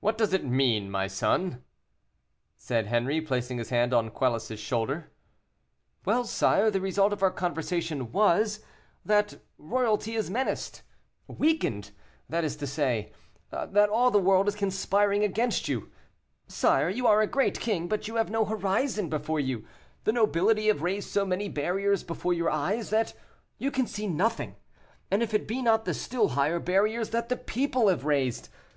[0.00, 1.62] "What does it mean, my son?"
[2.56, 5.12] said Henri, placing his hand on Quelus's shoulder.
[6.04, 8.64] "Well, sire, the result of our conversation was,
[9.04, 10.82] that royalty is menaced
[11.28, 11.92] weakened,
[12.28, 13.12] that is to say,
[13.52, 15.88] that all the world is conspiring against you.
[16.48, 19.64] Sire, you are a great king, but you have no horizon before you;
[20.02, 23.14] the nobility have raised so many barriers before your eyes, that
[23.56, 24.56] you can see nothing,
[25.12, 28.48] if it be not the still higher barriers that the people have raised.